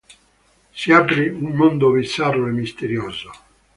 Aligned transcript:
Si 0.79 0.91
apre 0.99 1.29
un 1.29 1.51
mondo 1.55 1.91
bizzarro 1.91 2.47
e 2.47 2.51
misterioso. 2.53 3.29